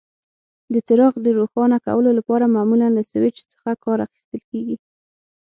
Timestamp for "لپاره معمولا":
2.17-2.87